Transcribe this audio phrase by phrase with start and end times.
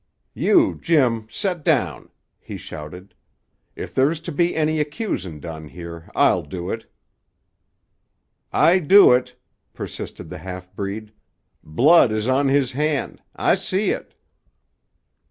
[0.33, 2.09] "You, Jim, set down!"
[2.39, 3.13] he shouted.
[3.75, 6.91] "If there's to be any accusin' done here, I'll do it."
[8.51, 9.35] "I do it,"
[9.73, 11.11] persisted the half breed.
[11.63, 13.21] "Blood is on his han'.
[13.35, 14.15] I see it."